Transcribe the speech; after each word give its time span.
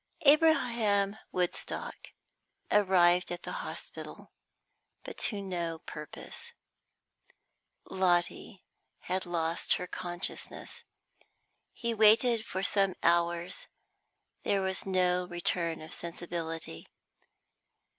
Abraham 0.23 1.19
Woodstock 1.31 2.13
arrived 2.71 3.31
at 3.31 3.43
the 3.43 3.51
hospital, 3.61 4.31
but 5.03 5.15
to 5.19 5.43
no 5.43 5.77
purpose. 5.77 6.53
Lotty 7.85 8.63
had 9.01 9.27
lost 9.27 9.73
her 9.73 9.85
consciousness. 9.85 10.83
He 11.71 11.93
waited 11.93 12.43
for 12.43 12.63
some 12.63 12.95
hours; 13.03 13.67
there 14.41 14.61
was 14.61 14.87
no 14.87 15.25
return 15.27 15.81
of 15.81 15.93
sensibility. 15.93 16.87